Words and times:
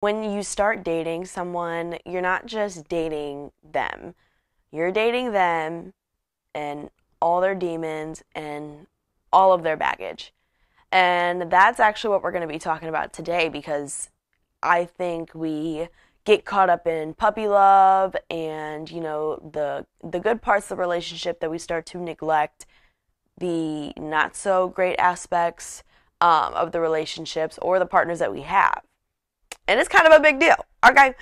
when 0.00 0.32
you 0.32 0.42
start 0.42 0.82
dating 0.82 1.26
someone, 1.26 1.98
you're 2.06 2.22
not 2.22 2.46
just 2.46 2.88
dating 2.88 3.52
them, 3.62 4.14
you're 4.72 4.90
dating 4.90 5.32
them 5.32 5.92
and 6.54 6.90
all 7.20 7.40
their 7.40 7.54
demons 7.54 8.22
and 8.34 8.86
all 9.32 9.52
of 9.52 9.62
their 9.62 9.76
baggage. 9.76 10.32
And 10.90 11.52
that's 11.52 11.78
actually 11.78 12.10
what 12.10 12.22
we're 12.22 12.32
going 12.32 12.46
to 12.46 12.52
be 12.52 12.58
talking 12.58 12.88
about 12.88 13.12
today 13.12 13.48
because 13.48 14.08
I 14.62 14.86
think 14.86 15.34
we 15.34 15.88
get 16.24 16.44
caught 16.44 16.70
up 16.70 16.86
in 16.86 17.14
puppy 17.14 17.48
love 17.48 18.14
and 18.28 18.90
you 18.90 19.00
know 19.00 19.36
the 19.52 19.86
the 20.06 20.20
good 20.20 20.42
parts 20.42 20.70
of 20.70 20.76
the 20.76 20.80
relationship 20.80 21.40
that 21.40 21.50
we 21.50 21.58
start 21.58 21.86
to 21.86 21.98
neglect 21.98 22.66
the 23.38 23.90
not 23.96 24.36
so 24.36 24.68
great 24.68 24.96
aspects 24.98 25.82
um, 26.20 26.52
of 26.52 26.72
the 26.72 26.80
relationships 26.80 27.58
or 27.62 27.78
the 27.78 27.86
partners 27.86 28.18
that 28.18 28.32
we 28.32 28.42
have 28.42 28.82
and 29.70 29.78
it's 29.78 29.88
kind 29.88 30.06
of 30.06 30.12
a 30.12 30.20
big 30.20 30.40
deal. 30.40 30.56
Okay. 30.84 31.14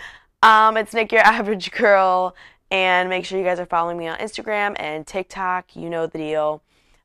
Um, 0.43 0.77
it's 0.77 0.95
nick 0.95 1.13
your 1.13 1.21
average 1.25 1.71
girl. 1.71 2.35
And 2.71 3.09
make 3.09 3.25
sure 3.25 3.39
you 3.39 3.45
guys 3.45 3.59
are 3.61 3.67
following 3.67 3.97
me 3.97 4.09
on 4.09 4.19
instagram 4.19 4.75
and 4.79 5.07
tiktok. 5.07 5.75
You 5.75 5.89
know 5.89 6.07
the 6.07 6.19
deal. 6.19 6.63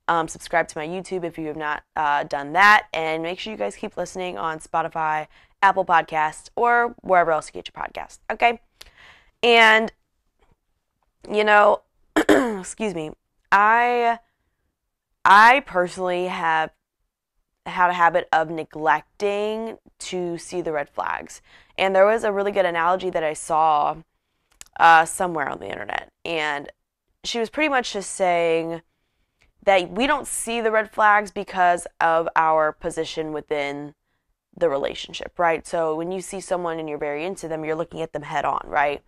Um, 0.10 0.28
subscribe 0.28 0.68
to 0.70 0.78
my 0.78 0.86
youtube 0.86 1.24
if 1.24 1.38
you 1.38 1.48
have 1.48 1.56
not 1.56 1.84
uh, 1.96 2.24
done 2.24 2.54
that. 2.54 2.88
And 2.94 3.24
make 3.24 3.40
sure 3.40 3.52
you 3.52 3.58
guys 3.58 3.76
keep 3.76 3.96
listening 3.96 4.38
on 4.38 4.60
spotify 4.60 5.28
Apple 5.62 5.86
Podcasts, 5.86 6.50
or 6.56 6.94
wherever 7.02 7.32
else 7.32 7.48
you 7.48 7.54
get 7.54 7.72
your 7.74 7.84
podcast. 7.84 8.20
Okay. 8.30 8.60
And, 9.42 9.92
you 11.32 11.46
know, 11.46 11.82
excuse 12.16 12.94
me, 12.94 13.12
I, 13.52 14.20
I 15.24 15.62
personally 15.62 16.26
have 16.26 16.72
had 17.66 17.90
a 17.90 17.94
habit 17.94 18.28
of 18.34 18.50
neglecting 18.50 19.78
to 20.00 20.38
see 20.38 20.62
the 20.62 20.72
red 20.72 20.90
flags. 20.90 21.42
And 21.78 21.96
there 21.96 22.06
was 22.06 22.24
a 22.24 22.32
really 22.32 22.52
good 22.52 22.66
analogy 22.66 23.10
that 23.10 23.24
I 23.24 23.34
saw 23.34 23.98
uh, 24.80 25.06
somewhere 25.06 25.50
on 25.50 25.60
the 25.60 25.70
internet. 25.70 26.12
And 26.26 26.70
she 27.24 27.40
was 27.40 27.50
pretty 27.50 27.70
much 27.70 27.94
just 27.94 28.12
saying 28.12 28.82
that 29.64 29.92
we 29.92 30.08
don't 30.08 30.28
see 30.28 30.60
the 30.60 30.72
red 30.72 30.92
flags 30.92 31.32
because 31.32 31.88
of 32.02 32.28
our 32.36 32.72
position 32.74 33.32
within 33.32 33.94
the 34.56 34.70
relationship, 34.70 35.40
right? 35.40 35.66
So 35.66 35.96
when 35.96 36.12
you 36.12 36.22
see 36.22 36.42
someone 36.42 36.80
and 36.80 36.90
you're 36.90 36.98
very 36.98 37.26
into 37.26 37.48
them, 37.48 37.64
you're 37.64 37.76
looking 37.76 38.02
at 38.02 38.12
them 38.12 38.24
head 38.24 38.46
on, 38.46 38.62
right? 38.66 39.02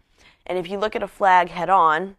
And 0.45 0.57
if 0.57 0.69
you 0.69 0.77
look 0.77 0.95
at 0.95 1.03
a 1.03 1.07
flag 1.07 1.49
head 1.49 1.69
on, 1.69 2.15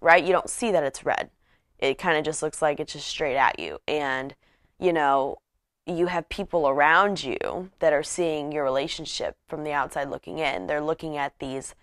right, 0.00 0.24
you 0.24 0.32
don't 0.32 0.50
see 0.50 0.72
that 0.72 0.82
it's 0.82 1.04
red. 1.04 1.30
It 1.78 1.98
kind 1.98 2.16
of 2.16 2.24
just 2.24 2.42
looks 2.42 2.62
like 2.62 2.80
it's 2.80 2.94
just 2.94 3.06
straight 3.06 3.36
at 3.36 3.58
you. 3.58 3.78
And, 3.86 4.34
you 4.78 4.92
know, 4.92 5.38
you 5.86 6.06
have 6.06 6.28
people 6.28 6.68
around 6.68 7.22
you 7.22 7.70
that 7.78 7.92
are 7.92 8.02
seeing 8.02 8.50
your 8.50 8.64
relationship 8.64 9.36
from 9.48 9.62
the 9.64 9.72
outside 9.72 10.10
looking 10.10 10.38
in. 10.38 10.66
They're 10.66 10.80
looking 10.80 11.16
at 11.16 11.38
these 11.38 11.74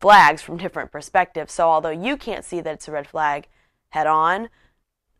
flags 0.00 0.42
from 0.42 0.58
different 0.58 0.92
perspectives. 0.92 1.52
So 1.52 1.68
although 1.68 1.90
you 1.90 2.16
can't 2.16 2.44
see 2.44 2.60
that 2.60 2.74
it's 2.74 2.88
a 2.88 2.92
red 2.92 3.06
flag 3.06 3.48
head 3.90 4.06
on, 4.06 4.50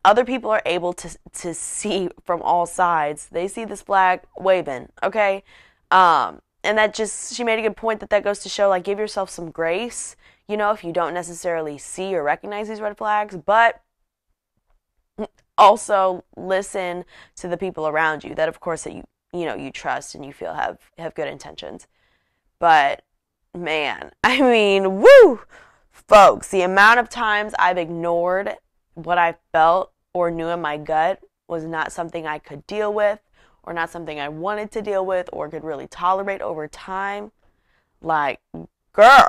other 0.04 0.24
people 0.24 0.50
are 0.50 0.62
able 0.64 0.92
to 0.94 1.16
to 1.32 1.54
see 1.54 2.08
from 2.24 2.40
all 2.42 2.66
sides. 2.66 3.28
They 3.30 3.48
see 3.48 3.64
this 3.64 3.82
flag 3.82 4.22
waving, 4.38 4.90
okay? 5.02 5.44
Um, 5.90 6.40
and 6.62 6.78
that 6.78 6.94
just 6.94 7.34
she 7.34 7.44
made 7.44 7.58
a 7.58 7.62
good 7.62 7.76
point 7.76 8.00
that 8.00 8.10
that 8.10 8.24
goes 8.24 8.38
to 8.40 8.48
show 8.48 8.68
like 8.68 8.84
give 8.84 8.98
yourself 8.98 9.28
some 9.30 9.50
grace, 9.50 10.16
you 10.48 10.56
know, 10.56 10.72
if 10.72 10.84
you 10.84 10.92
don't 10.92 11.14
necessarily 11.14 11.78
see 11.78 12.14
or 12.14 12.22
recognize 12.22 12.68
these 12.68 12.80
red 12.80 12.96
flags, 12.96 13.36
but 13.36 13.82
also 15.60 16.24
listen 16.36 17.04
to 17.36 17.46
the 17.46 17.56
people 17.56 17.86
around 17.86 18.24
you 18.24 18.34
that 18.34 18.48
of 18.48 18.58
course 18.58 18.84
that 18.84 18.94
you 18.94 19.04
you 19.32 19.44
know 19.44 19.54
you 19.54 19.70
trust 19.70 20.14
and 20.14 20.24
you 20.24 20.32
feel 20.32 20.54
have 20.54 20.78
have 20.98 21.14
good 21.14 21.28
intentions. 21.28 21.86
But 22.58 23.02
man, 23.54 24.10
I 24.24 24.40
mean, 24.40 25.00
woo, 25.00 25.40
folks, 25.92 26.48
the 26.48 26.62
amount 26.62 26.98
of 26.98 27.08
times 27.08 27.54
I've 27.58 27.78
ignored 27.78 28.56
what 28.94 29.18
I 29.18 29.36
felt 29.52 29.92
or 30.12 30.30
knew 30.30 30.48
in 30.48 30.60
my 30.60 30.76
gut 30.76 31.20
was 31.46 31.64
not 31.64 31.92
something 31.92 32.26
I 32.26 32.38
could 32.38 32.66
deal 32.66 32.92
with 32.92 33.20
or 33.62 33.72
not 33.72 33.90
something 33.90 34.18
I 34.18 34.28
wanted 34.28 34.70
to 34.72 34.82
deal 34.82 35.04
with 35.04 35.28
or 35.32 35.48
could 35.48 35.64
really 35.64 35.86
tolerate 35.86 36.40
over 36.40 36.66
time. 36.66 37.32
Like, 38.00 38.40
girl, 38.92 39.28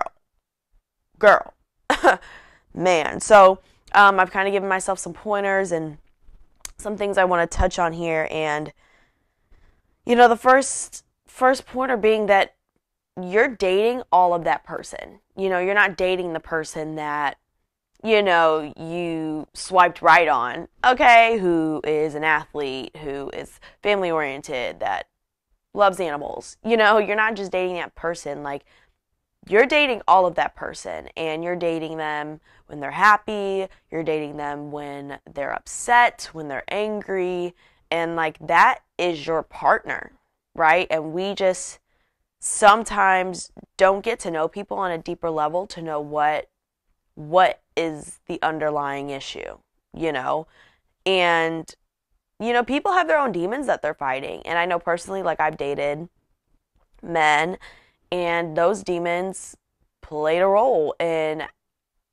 girl, 1.19 1.53
man. 2.73 3.19
So, 3.19 3.59
um, 3.93 4.19
I've 4.19 4.31
kind 4.31 4.47
of 4.47 4.53
given 4.53 4.69
myself 4.69 4.97
some 4.97 5.13
pointers 5.13 5.73
and 5.73 5.97
some 6.81 6.97
things 6.97 7.17
I 7.17 7.25
want 7.25 7.49
to 7.49 7.57
touch 7.57 7.79
on 7.79 7.93
here. 7.93 8.27
And, 8.31 8.73
you 10.05 10.15
know, 10.15 10.27
the 10.27 10.35
first 10.35 11.03
first 11.27 11.65
pointer 11.65 11.97
being 11.97 12.25
that 12.25 12.55
you're 13.21 13.47
dating 13.47 14.03
all 14.11 14.33
of 14.33 14.43
that 14.43 14.63
person. 14.63 15.19
You 15.35 15.49
know, 15.49 15.59
you're 15.59 15.75
not 15.75 15.97
dating 15.97 16.33
the 16.33 16.39
person 16.39 16.95
that 16.95 17.37
you 18.03 18.23
know, 18.23 18.73
you 18.77 19.47
swiped 19.53 20.01
right 20.01 20.27
on, 20.27 20.67
okay, 20.83 21.37
who 21.37 21.81
is 21.83 22.15
an 22.15 22.23
athlete, 22.23 22.95
who 22.97 23.29
is 23.29 23.59
family 23.83 24.09
oriented, 24.09 24.79
that 24.79 25.07
loves 25.73 25.99
animals. 25.99 26.57
You 26.63 26.77
know, 26.77 26.97
you're 26.97 27.15
not 27.15 27.35
just 27.35 27.51
dating 27.51 27.75
that 27.75 27.95
person. 27.95 28.43
Like, 28.43 28.63
you're 29.47 29.65
dating 29.65 30.01
all 30.07 30.25
of 30.25 30.35
that 30.35 30.55
person, 30.55 31.09
and 31.17 31.43
you're 31.43 31.55
dating 31.55 31.97
them 31.97 32.39
when 32.67 32.79
they're 32.79 32.91
happy, 32.91 33.67
you're 33.89 34.03
dating 34.03 34.37
them 34.37 34.71
when 34.71 35.19
they're 35.31 35.53
upset, 35.53 36.29
when 36.31 36.47
they're 36.47 36.63
angry, 36.69 37.53
and 37.89 38.15
like 38.15 38.37
that 38.39 38.79
is 38.97 39.25
your 39.27 39.43
partner, 39.43 40.11
right? 40.55 40.87
And 40.89 41.11
we 41.11 41.33
just 41.33 41.79
sometimes 42.39 43.51
don't 43.77 44.03
get 44.03 44.19
to 44.19 44.31
know 44.31 44.47
people 44.47 44.77
on 44.77 44.91
a 44.91 44.97
deeper 44.97 45.29
level 45.29 45.67
to 45.67 45.81
know 45.81 45.99
what 45.99 46.49
what 47.15 47.61
is 47.75 48.19
the 48.27 48.39
underlying 48.41 49.09
issue, 49.09 49.57
you 49.93 50.11
know? 50.11 50.47
And, 51.05 51.73
you 52.39 52.53
know, 52.53 52.63
people 52.63 52.93
have 52.93 53.07
their 53.07 53.19
own 53.19 53.31
demons 53.31 53.67
that 53.67 53.81
they're 53.81 53.93
fighting. 53.93 54.41
And 54.45 54.57
I 54.57 54.65
know 54.65 54.79
personally, 54.79 55.21
like, 55.23 55.39
I've 55.39 55.57
dated 55.57 56.09
men, 57.03 57.57
and 58.11 58.55
those 58.57 58.83
demons 58.83 59.55
played 60.01 60.41
a 60.41 60.47
role 60.47 60.95
in 60.99 61.43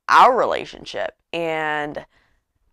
our 0.08 0.36
relationship. 0.36 1.16
And 1.32 2.06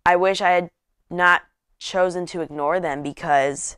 I 0.04 0.16
wish 0.16 0.40
I 0.40 0.50
had 0.50 0.70
not 1.10 1.42
chosen 1.78 2.26
to 2.26 2.40
ignore 2.40 2.80
them 2.80 3.02
because 3.02 3.76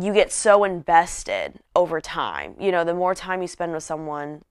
you 0.00 0.12
get 0.12 0.32
so 0.32 0.64
invested 0.64 1.60
over 1.74 2.00
time. 2.00 2.54
You 2.58 2.72
know, 2.72 2.84
the 2.84 2.94
more 2.94 3.14
time 3.14 3.42
you 3.42 3.48
spend 3.48 3.72
with 3.72 3.82
someone, 3.82 4.42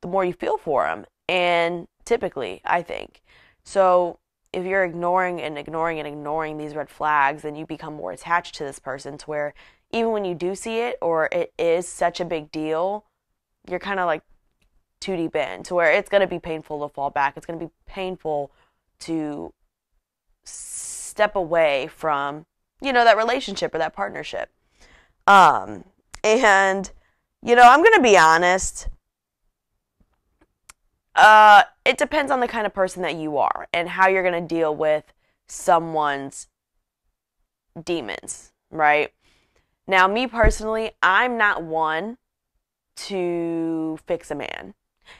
the 0.00 0.08
more 0.08 0.24
you 0.24 0.32
feel 0.32 0.58
for 0.58 0.84
them. 0.84 1.06
And 1.28 1.86
typically, 2.04 2.60
I 2.64 2.82
think. 2.82 3.22
So 3.62 4.18
if 4.52 4.64
you're 4.64 4.84
ignoring 4.84 5.40
and 5.40 5.56
ignoring 5.58 5.98
and 5.98 6.08
ignoring 6.08 6.58
these 6.58 6.74
red 6.74 6.90
flags, 6.90 7.42
then 7.42 7.54
you 7.54 7.66
become 7.66 7.94
more 7.94 8.12
attached 8.12 8.54
to 8.56 8.64
this 8.64 8.78
person 8.78 9.18
to 9.18 9.26
where 9.26 9.54
even 9.92 10.12
when 10.12 10.24
you 10.24 10.34
do 10.34 10.54
see 10.54 10.78
it 10.78 10.96
or 11.00 11.28
it 11.32 11.52
is 11.58 11.88
such 11.88 12.20
a 12.20 12.24
big 12.24 12.50
deal, 12.52 13.04
you're 13.68 13.78
kind 13.78 14.00
of 14.00 14.06
like 14.06 14.22
too 15.00 15.16
deep 15.16 15.34
in 15.34 15.62
to 15.64 15.74
where 15.74 15.92
it's 15.92 16.08
going 16.08 16.20
to 16.20 16.26
be 16.26 16.38
painful 16.38 16.86
to 16.86 16.92
fall 16.92 17.10
back. 17.10 17.36
It's 17.36 17.46
going 17.46 17.58
to 17.58 17.66
be 17.66 17.72
painful 17.86 18.50
to 19.00 19.52
step 20.44 21.34
away 21.34 21.88
from, 21.88 22.46
you 22.80 22.92
know, 22.92 23.04
that 23.04 23.16
relationship 23.16 23.74
or 23.74 23.78
that 23.78 23.94
partnership. 23.94 24.50
Um, 25.26 25.84
and, 26.22 26.90
you 27.42 27.56
know, 27.56 27.62
I'm 27.62 27.80
going 27.80 27.94
to 27.94 28.02
be 28.02 28.16
honest. 28.16 28.88
Uh, 31.14 31.64
it 31.84 31.98
depends 31.98 32.30
on 32.30 32.40
the 32.40 32.48
kind 32.48 32.66
of 32.66 32.72
person 32.72 33.02
that 33.02 33.16
you 33.16 33.36
are 33.38 33.68
and 33.72 33.88
how 33.88 34.08
you're 34.08 34.22
going 34.22 34.40
to 34.40 34.54
deal 34.54 34.74
with 34.74 35.12
someone's 35.48 36.48
demons, 37.84 38.52
right? 38.70 39.12
Now, 39.86 40.06
me 40.06 40.26
personally, 40.26 40.92
I'm 41.02 41.36
not 41.36 41.62
one 41.62 42.18
to 42.96 43.98
fix 44.06 44.30
a 44.30 44.34
man. 44.34 44.74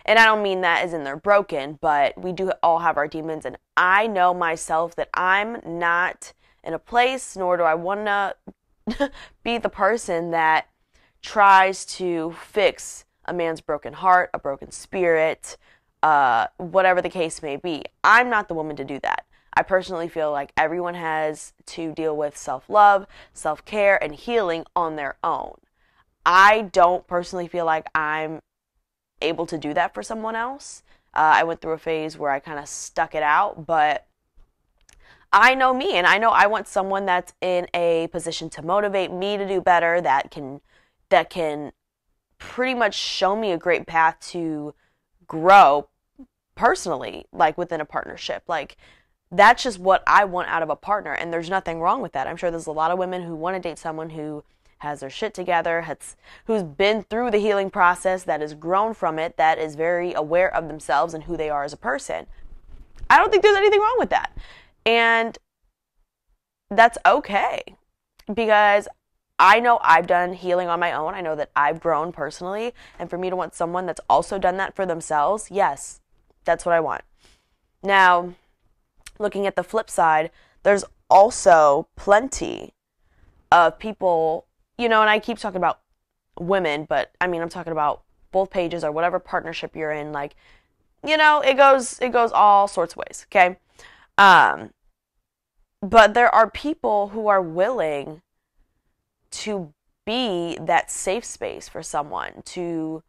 And 0.05 0.19
I 0.19 0.25
don't 0.25 0.43
mean 0.43 0.61
that 0.61 0.85
as 0.85 0.93
in 0.93 1.05
they're 1.05 1.17
broken, 1.17 1.79
but 1.81 2.21
we 2.21 2.33
do 2.33 2.53
all 2.63 2.79
have 2.81 2.97
our 2.97 3.09
demons. 3.09 3.45
And 3.45 3.59
I 3.77 4.07
know 4.07 4.33
myself 4.33 4.95
that 4.97 5.09
I'm 5.15 5.61
not 5.65 6.33
in 6.63 6.75
a 6.75 6.79
place, 6.79 7.37
nor 7.37 7.57
do 7.57 7.63
I 7.63 7.75
want 7.75 8.07
to 8.07 9.11
be 9.43 9.59
the 9.59 9.69
person 9.69 10.31
that 10.31 10.69
tries 11.23 11.85
to 11.85 12.35
fix 12.41 13.05
a 13.25 13.33
man's 13.33 13.61
broken 13.61 13.93
heart, 13.93 14.31
a 14.33 14.39
broken 14.39 14.71
spirit, 14.71 15.57
uh, 16.03 16.47
whatever 16.57 17.03
the 17.03 17.11
case 17.11 17.43
may 17.43 17.57
be. 17.57 17.83
I'm 18.03 18.31
not 18.31 18.49
the 18.49 18.55
woman 18.55 18.77
to 18.77 18.85
do 18.85 18.99
that. 19.01 19.27
I 19.55 19.63
personally 19.63 20.09
feel 20.09 20.31
like 20.31 20.53
everyone 20.57 20.95
has 20.95 21.53
to 21.67 21.93
deal 21.93 22.17
with 22.17 22.37
self 22.37 22.69
love, 22.69 23.07
self 23.33 23.65
care, 23.65 24.03
and 24.03 24.15
healing 24.15 24.65
on 24.77 24.97
their 24.97 25.17
own. 25.25 25.55
I 26.25 26.63
don't 26.73 27.07
personally 27.07 27.49
feel 27.49 27.65
like 27.65 27.87
I'm 27.95 28.41
able 29.21 29.47
to 29.47 29.59
do 29.59 29.75
that 29.75 29.95
for 29.95 30.03
someone 30.03 30.37
else. 30.37 30.83
Uh, 31.15 31.33
I 31.35 31.45
went 31.45 31.61
through 31.61 31.73
a 31.73 31.79
phase 31.79 32.17
where 32.17 32.31
I 32.31 32.39
kind 32.39 32.59
of 32.59 32.69
stuck 32.69 33.15
it 33.15 33.23
out, 33.23 33.67
but 33.67 34.07
I 35.33 35.55
know 35.55 35.75
me 35.75 35.95
and 35.95 36.07
I 36.07 36.19
know 36.19 36.31
I 36.31 36.47
want 36.47 36.69
someone 36.69 37.07
that's 37.07 37.33
in 37.41 37.67
a 37.75 38.09
position 38.09 38.51
to 38.51 38.63
motivate 38.63 39.13
me 39.13 39.37
to 39.37 39.47
do 39.47 39.61
better, 39.61 40.01
that 40.01 40.31
can 40.31 40.61
that 41.09 41.31
can 41.31 41.73
pretty 42.39 42.75
much 42.75 42.95
show 42.95 43.37
me 43.37 43.53
a 43.53 43.59
great 43.59 43.87
path 43.87 44.17
to 44.21 44.75
grow 45.27 45.89
personally, 46.55 47.27
like 47.33 47.57
within 47.57 47.81
a 47.81 47.85
partnership. 47.85 48.45
Like, 48.49 48.77
that's 49.33 49.63
just 49.63 49.79
what 49.79 50.03
I 50.07 50.25
want 50.25 50.49
out 50.49 50.63
of 50.63 50.71
a 50.71 50.77
partner. 50.77 51.13
And 51.13 51.33
there's 51.33 51.51
nothing 51.51 51.81
wrong 51.81 52.03
with 52.03 52.13
that. 52.13 52.27
I'm 52.27 52.37
sure 52.37 52.51
there's 52.51 52.67
a 52.67 52.73
lot 52.73 52.91
of 52.91 52.99
women 52.99 53.23
who 53.23 53.35
want 53.35 53.55
to 53.57 53.69
date 53.69 53.79
someone 53.79 54.11
who 54.11 54.45
has 54.79 55.01
their 55.01 55.11
shit 55.11 55.35
together, 55.35 55.83
has 55.83 56.17
who's 56.47 56.63
been 56.63 57.03
through 57.03 57.31
the 57.31 57.39
healing 57.39 57.71
process, 57.71 58.25
that 58.25 58.41
has 58.41 58.55
grown 58.55 58.95
from 58.95 59.19
it, 59.19 59.37
that 59.37 59.59
is 59.59 59.75
very 59.75 60.15
aware 60.15 60.53
of 60.55 60.69
themselves 60.69 61.15
and 61.15 61.25
who 61.25 61.37
they 61.37 61.51
are 61.51 61.65
as 61.65 61.73
a 61.73 61.77
person. 61.77 62.27
I 63.09 63.19
don't 63.19 63.31
think 63.31 63.43
there's 63.43 63.57
anything 63.57 63.81
wrong 63.81 63.97
with 63.99 64.11
that. 64.11 64.37
And 64.87 65.37
that's 66.71 66.99
okay 67.05 67.63
because 68.33 68.89
I 69.39 69.61
know 69.61 69.81
I've 69.83 70.07
done 70.07 70.33
healing 70.33 70.69
on 70.69 70.81
my 70.81 70.93
own. 70.93 71.15
I 71.15 71.21
know 71.21 71.37
that 71.37 71.51
I've 71.55 71.81
grown 71.81 72.13
personally. 72.13 72.73
And 72.99 73.11
for 73.11 73.19
me 73.19 73.31
to 73.31 73.37
want 73.37 73.55
someone 73.55 73.87
that's 73.87 74.01
also 74.09 74.39
done 74.39 74.57
that 74.59 74.75
for 74.75 74.87
themselves, 74.87 75.51
yes, 75.51 76.01
that's 76.45 76.65
what 76.65 76.75
I 76.75 76.81
want. 76.81 77.03
Now, 77.83 78.35
looking 79.21 79.47
at 79.47 79.55
the 79.55 79.63
flip 79.63 79.89
side, 79.89 80.31
there's 80.63 80.85
also 81.09 81.89
plenty 81.97 82.75
of 83.53 83.79
people 83.79 84.47
you 84.81 84.89
know, 84.89 85.03
and 85.03 85.11
I 85.11 85.19
keep 85.19 85.39
talking 85.39 85.59
about 85.59 85.81
women, 86.39 86.87
but 86.89 87.13
I 87.21 87.27
mean, 87.27 87.43
I'm 87.43 87.51
talking 87.51 87.73
about 87.73 88.03
both 88.33 88.51
pages 88.51 88.83
or 88.83 88.91
whatever 88.91 89.19
partnership 89.19 89.77
you're 89.77 89.93
in. 89.93 90.11
Like, 90.11 90.35
you 91.07 91.19
know, 91.19 91.41
it 91.43 91.57
goes 91.57 91.99
it 92.01 92.13
goes 92.13 92.33
all 92.33 92.67
sorts 92.67 92.95
of 92.95 92.99
ways. 92.99 93.27
Okay, 93.29 93.59
um, 94.17 94.71
but 95.83 96.15
there 96.15 96.35
are 96.35 96.51
people 96.51 97.09
who 97.09 97.29
are 97.29 97.43
willing 97.43 98.23
to 99.33 99.73
be 100.07 100.57
that 100.61 100.91
safe 100.91 101.25
space 101.25 101.69
for 101.69 101.83
someone 101.83 102.43
to 102.45 103.03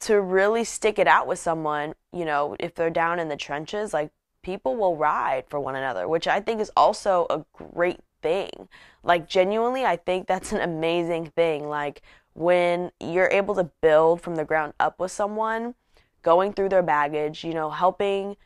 to 0.00 0.20
really 0.20 0.64
stick 0.64 0.98
it 0.98 1.06
out 1.06 1.26
with 1.26 1.38
someone 1.38 1.94
you 2.12 2.24
know 2.24 2.56
if 2.58 2.74
they're 2.74 2.90
down 2.90 3.18
in 3.18 3.28
the 3.28 3.36
trenches 3.36 3.94
like 3.94 4.10
people 4.46 4.76
will 4.76 4.96
ride 4.96 5.44
for 5.50 5.58
one 5.60 5.76
another 5.76 6.08
which 6.08 6.26
i 6.26 6.40
think 6.40 6.60
is 6.60 6.70
also 6.76 7.26
a 7.28 7.44
great 7.52 8.00
thing. 8.26 8.68
Like, 9.04 9.28
genuinely, 9.28 9.84
I 9.84 9.96
think 9.96 10.26
that's 10.26 10.52
an 10.52 10.60
amazing 10.60 11.26
thing. 11.36 11.68
Like, 11.68 12.02
when 12.34 12.90
you're 13.00 13.30
able 13.30 13.54
to 13.54 13.70
build 13.80 14.20
from 14.20 14.34
the 14.34 14.44
ground 14.44 14.74
up 14.80 14.98
with 14.98 15.12
someone, 15.12 15.74
going 16.22 16.52
through 16.52 16.70
their 16.70 16.82
baggage, 16.82 17.44
you 17.44 17.54
know, 17.54 17.70
helping 17.70 18.36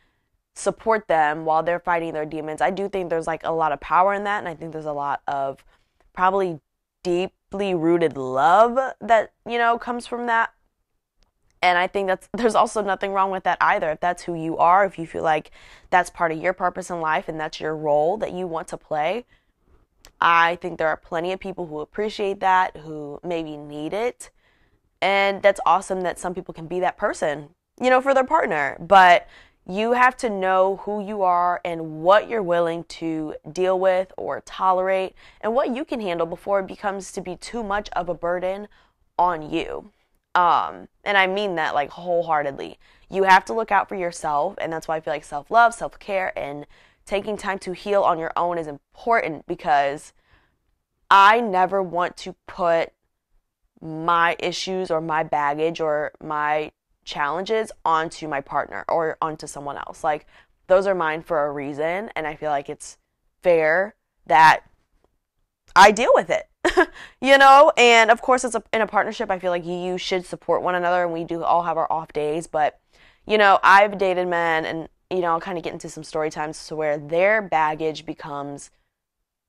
support 0.53 1.07
them 1.07 1.45
while 1.45 1.63
they're 1.63 1.79
fighting 1.79 2.13
their 2.13 2.25
demons. 2.25 2.61
I 2.61 2.69
do 2.69 2.87
think 2.87 3.09
there's 3.09 3.25
like 3.25 3.43
a 3.43 3.51
lot 3.51 3.71
of 3.71 3.79
power 3.79 4.13
in 4.13 4.25
that. 4.25 4.39
And 4.39 4.47
I 4.47 4.53
think 4.53 4.71
there's 4.71 4.85
a 4.85 4.93
lot 4.93 5.21
of 5.27 5.65
probably 6.13 6.59
deeply 7.03 7.73
rooted 7.73 8.17
love 8.17 8.77
that, 9.01 9.31
you 9.47 9.57
know, 9.57 9.79
comes 9.79 10.05
from 10.05 10.27
that. 10.27 10.53
And 11.61 11.77
I 11.77 11.87
think 11.87 12.07
that's 12.07 12.27
there's 12.33 12.55
also 12.55 12.81
nothing 12.81 13.13
wrong 13.13 13.31
with 13.31 13.43
that 13.43 13.57
either. 13.61 13.91
If 13.91 13.99
that's 13.99 14.23
who 14.23 14.33
you 14.33 14.57
are, 14.57 14.85
if 14.85 14.97
you 14.97 15.07
feel 15.07 15.23
like 15.23 15.51
that's 15.89 16.09
part 16.09 16.31
of 16.31 16.39
your 16.39 16.53
purpose 16.53 16.89
in 16.89 17.01
life 17.01 17.27
and 17.27 17.39
that's 17.39 17.59
your 17.59 17.75
role 17.75 18.17
that 18.17 18.33
you 18.33 18.47
want 18.47 18.67
to 18.69 18.77
play, 18.77 19.25
I 20.19 20.55
think 20.57 20.77
there 20.77 20.87
are 20.87 20.97
plenty 20.97 21.31
of 21.31 21.39
people 21.39 21.67
who 21.67 21.79
appreciate 21.79 22.39
that, 22.39 22.77
who 22.77 23.19
maybe 23.23 23.57
need 23.57 23.93
it. 23.93 24.29
And 25.01 25.41
that's 25.41 25.59
awesome 25.65 26.01
that 26.01 26.19
some 26.19 26.35
people 26.35 26.53
can 26.53 26.67
be 26.67 26.79
that 26.79 26.97
person, 26.97 27.49
you 27.81 27.89
know, 27.89 28.01
for 28.01 28.13
their 28.13 28.23
partner. 28.23 28.77
But 28.79 29.27
you 29.67 29.93
have 29.93 30.17
to 30.17 30.29
know 30.29 30.77
who 30.83 31.03
you 31.05 31.21
are 31.21 31.61
and 31.63 32.01
what 32.03 32.27
you're 32.27 32.43
willing 32.43 32.83
to 32.85 33.35
deal 33.51 33.79
with 33.79 34.11
or 34.17 34.41
tolerate 34.41 35.13
and 35.41 35.53
what 35.53 35.73
you 35.75 35.85
can 35.85 36.01
handle 36.01 36.27
before 36.27 36.59
it 36.59 36.67
becomes 36.67 37.11
to 37.11 37.21
be 37.21 37.35
too 37.35 37.63
much 37.63 37.89
of 37.93 38.09
a 38.09 38.13
burden 38.13 38.67
on 39.17 39.49
you. 39.51 39.91
Um, 40.33 40.87
and 41.03 41.17
I 41.17 41.27
mean 41.27 41.55
that 41.55 41.75
like 41.75 41.89
wholeheartedly. 41.91 42.79
You 43.09 43.23
have 43.23 43.43
to 43.45 43.53
look 43.53 43.71
out 43.71 43.89
for 43.89 43.95
yourself, 43.95 44.55
and 44.61 44.71
that's 44.71 44.87
why 44.87 44.95
I 44.95 45.01
feel 45.01 45.13
like 45.13 45.25
self 45.25 45.51
love, 45.51 45.73
self 45.73 45.99
care, 45.99 46.37
and 46.37 46.65
taking 47.05 47.35
time 47.35 47.59
to 47.59 47.73
heal 47.73 48.03
on 48.03 48.19
your 48.19 48.31
own 48.37 48.57
is 48.57 48.67
important 48.67 49.45
because 49.47 50.13
I 51.09 51.41
never 51.41 51.83
want 51.83 52.15
to 52.17 52.35
put 52.47 52.93
my 53.81 54.35
issues 54.39 54.91
or 54.91 55.01
my 55.01 55.23
baggage 55.23 55.81
or 55.81 56.13
my 56.23 56.71
challenges 57.03 57.71
onto 57.83 58.27
my 58.27 58.39
partner 58.39 58.85
or 58.87 59.17
onto 59.21 59.47
someone 59.47 59.77
else. 59.77 60.03
Like, 60.03 60.27
those 60.67 60.87
are 60.87 60.95
mine 60.95 61.21
for 61.21 61.45
a 61.45 61.51
reason, 61.51 62.09
and 62.15 62.25
I 62.25 62.35
feel 62.35 62.51
like 62.51 62.69
it's 62.69 62.97
fair 63.43 63.95
that 64.27 64.61
I 65.75 65.91
deal 65.91 66.11
with 66.13 66.29
it. 66.29 66.47
you 67.21 67.37
know, 67.37 67.71
and 67.77 68.11
of 68.11 68.21
course, 68.21 68.43
it's 68.43 68.55
a, 68.55 68.63
in 68.73 68.81
a 68.81 68.87
partnership. 68.87 69.31
I 69.31 69.39
feel 69.39 69.51
like 69.51 69.65
you 69.65 69.97
should 69.97 70.25
support 70.25 70.61
one 70.61 70.75
another, 70.75 71.03
and 71.03 71.13
we 71.13 71.23
do 71.23 71.43
all 71.43 71.63
have 71.63 71.77
our 71.77 71.91
off 71.91 72.13
days. 72.13 72.47
But 72.47 72.79
you 73.25 73.37
know, 73.37 73.59
I've 73.63 73.97
dated 73.97 74.27
men, 74.27 74.65
and 74.65 74.89
you 75.09 75.19
know, 75.19 75.31
I'll 75.31 75.41
kind 75.41 75.57
of 75.57 75.63
get 75.63 75.73
into 75.73 75.89
some 75.89 76.03
story 76.03 76.29
times 76.29 76.67
to 76.67 76.75
where 76.75 76.97
their 76.97 77.41
baggage 77.41 78.05
becomes 78.05 78.71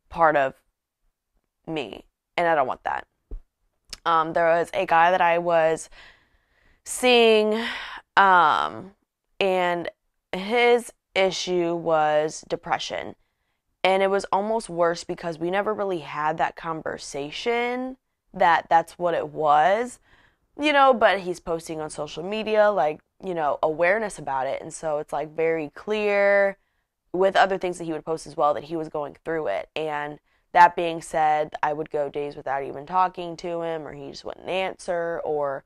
part 0.09 0.37
of 0.37 0.55
me, 1.67 2.05
and 2.37 2.47
I 2.49 2.55
don't 2.55 2.67
want 2.67 2.85
that. 2.85 3.07
Um, 4.05 4.33
there 4.33 4.47
was 4.47 4.71
a 4.75 4.87
guy 4.87 5.11
that 5.11 5.21
I 5.21 5.39
was 5.39 5.89
seeing, 6.85 7.63
um, 8.17 8.93
and 9.39 9.89
his 10.33 10.93
issue 11.15 11.75
was 11.75 12.45
depression. 12.49 13.15
And 13.85 14.03
it 14.03 14.11
was 14.11 14.27
almost 14.33 14.69
worse 14.69 15.05
because 15.05 15.39
we 15.39 15.51
never 15.51 15.75
really 15.75 16.01
had 16.01 16.39
that 16.39 16.57
conversation 16.57 17.97
that 18.33 18.67
that's 18.71 18.99
what 18.99 19.15
it 19.15 19.29
was, 19.29 19.99
you 20.59 20.73
know, 20.73 20.95
but 20.95 21.21
he's 21.21 21.41
posting 21.41 21.81
on 21.81 21.91
social 21.91 22.23
media 22.23 22.71
like 22.71 23.01
you 23.25 23.35
know, 23.35 23.59
awareness 23.63 24.19
about 24.19 24.47
it. 24.47 24.61
And 24.61 24.73
so 24.73 24.99
it's 24.99 25.13
like 25.13 25.35
very 25.35 25.71
clear 25.75 26.59
with 27.13 27.37
other 27.37 27.59
things 27.59 27.79
that 27.79 27.85
he 27.85 27.93
would 27.93 28.05
post 28.05 28.27
as 28.27 28.37
well 28.37 28.55
that 28.55 28.65
he 28.65 28.77
was 28.77 28.89
going 28.89 29.17
through 29.25 29.47
it. 29.49 29.69
And 29.77 30.19
that 30.53 30.77
being 30.77 31.01
said, 31.01 31.55
I 31.63 31.73
would 31.73 31.91
go 31.91 32.09
days 32.09 32.37
without 32.37 32.65
even 32.65 32.85
talking 32.85 33.37
to 33.39 33.63
him 33.63 33.87
or 33.87 33.93
he 33.93 34.11
just 34.11 34.25
wouldn't 34.25 34.49
answer 34.49 35.21
or, 35.25 35.65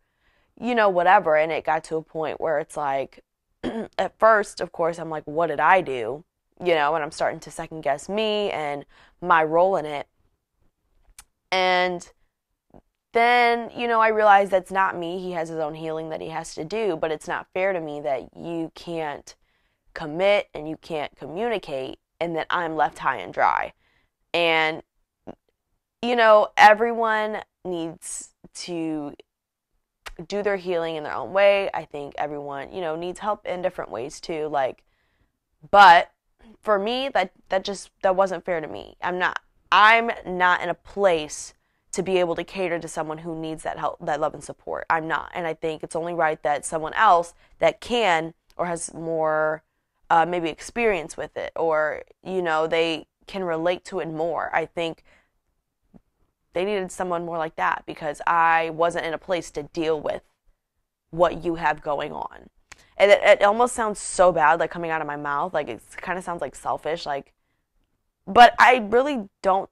you 0.61 0.75
know, 0.75 0.89
whatever. 0.89 1.37
And 1.37 1.51
it 1.51 1.65
got 1.65 1.85
to 1.85 1.97
a 1.97 2.03
point 2.03 2.41
where 2.41 2.59
it's 2.59 2.77
like, 2.77 3.25
at 3.63 4.19
first, 4.19 4.61
of 4.61 4.73
course, 4.73 4.99
I'm 4.99 5.11
like, 5.11 5.25
what 5.25 5.49
did 5.49 5.61
I 5.61 5.81
do? 5.81 6.25
You 6.65 6.75
know, 6.75 6.95
and 6.95 7.05
I'm 7.05 7.11
starting 7.11 7.41
to 7.41 7.51
second 7.51 7.83
guess 7.83 8.09
me 8.09 8.51
and 8.51 8.87
my 9.21 9.45
role 9.45 9.77
in 9.77 9.85
it. 9.85 10.09
And 11.53 12.11
then, 13.13 13.71
you 13.77 13.89
know, 13.89 14.01
I 14.01 14.09
realize 14.09 14.51
that's 14.51 14.71
not 14.71 14.97
me. 14.97 15.19
He 15.19 15.33
has 15.33 15.49
his 15.49 15.59
own 15.59 15.75
healing 15.75 16.11
that 16.11 16.21
he 16.21 16.29
has 16.29 16.55
to 16.55 16.65
do, 16.65 16.97
but 16.97 17.11
it's 17.11 17.29
not 17.29 17.47
fair 17.55 17.73
to 17.73 17.81
me 17.81 18.01
that 18.01 18.37
you 18.37 18.73
can't 18.75 19.35
commit 19.95 20.49
and 20.55 20.69
you 20.69 20.77
can't 20.77 21.15
communicate 21.17 21.99
and 22.21 22.37
that 22.37 22.47
I'm 22.51 22.77
left 22.77 22.99
high 22.99 23.19
and 23.19 23.33
dry. 23.33 23.73
And, 24.35 24.83
you 26.03 26.17
know, 26.17 26.49
everyone 26.57 27.43
needs 27.65 28.31
to 28.55 29.15
do 30.27 30.43
their 30.43 30.57
healing 30.57 30.97
in 30.97 31.05
their 31.05 31.15
own 31.15 31.33
way. 31.33 31.71
I 31.73 31.85
think 31.85 32.15
everyone, 32.17 32.73
you 32.73 32.81
know, 32.81 32.97
needs 32.97 33.21
help 33.21 33.47
in 33.47 33.63
different 33.63 33.91
ways 33.91 34.21
too. 34.21 34.49
Like, 34.49 34.83
but 35.71 36.11
for 36.61 36.79
me, 36.79 37.09
that, 37.11 37.33
that 37.49 37.65
just, 37.65 37.91
that 38.03 38.17
wasn't 38.17 38.45
fair 38.45 38.61
to 38.61 38.69
me. 38.69 38.97
I'm 39.03 39.19
not, 39.19 39.41
I'm 39.71 40.11
not 40.27 40.63
in 40.63 40.69
a 40.69 40.75
place 40.75 41.55
to 41.93 42.03
be 42.03 42.19
able 42.19 42.35
to 42.35 42.45
cater 42.45 42.79
to 42.79 42.89
someone 42.89 43.19
who 43.19 43.39
needs 43.39 43.63
that 43.63 43.79
help, 43.79 43.99
that 44.05 44.21
love 44.21 44.35
and 44.35 44.45
support. 44.45 44.87
I'm 44.91 45.09
not. 45.09 45.31
And 45.35 45.47
I 45.47 45.55
think 45.55 45.83
it's 45.83 45.97
only 45.97 46.13
right 46.13 46.43
that 46.43 46.65
someone 46.65 46.93
else 46.95 47.35
that 47.59 47.81
can 47.81 48.35
or 48.57 48.67
has 48.67 48.93
more 48.93 49.63
uh, 50.11 50.27
maybe 50.27 50.49
experience 50.49 51.17
with 51.17 51.37
it 51.37 51.53
or, 51.57 52.03
you 52.23 52.43
know, 52.43 52.67
they 52.67 53.07
can 53.27 53.45
relate 53.45 53.85
to 53.87 54.01
it 54.01 54.09
more. 54.09 54.51
I 54.55 54.67
think 54.67 55.03
they 56.53 56.65
needed 56.65 56.91
someone 56.93 57.25
more 57.25 57.39
like 57.39 57.57
that 57.57 57.85
because 57.87 58.21
I 58.27 58.71
wasn't 58.71 59.07
in 59.07 59.15
a 59.15 59.19
place 59.19 59.51
to 59.53 59.63
deal 59.63 60.01
with 60.01 60.23
what 61.11 61.45
you 61.45 61.57
have 61.57 61.83
going 61.83 62.13
on. 62.13 62.51
And 62.99 63.11
it, 63.11 63.23
it 63.23 63.43
almost 63.43 63.75
sounds 63.75 64.01
so 64.01 64.33
bad, 64.33 64.61
like 64.61 64.71
coming 64.71 64.91
out 64.91 65.01
of 65.01 65.07
my 65.07 65.17
mouth. 65.17 65.53
Like 65.53 65.69
it 65.69 65.83
kind 65.97 66.19
of 66.19 66.25
sounds 66.25 66.41
like 66.41 66.55
selfish. 66.55 67.07
Like, 67.07 67.33
but 68.27 68.55
I 68.59 68.87
really 68.91 69.29
don't 69.43 69.71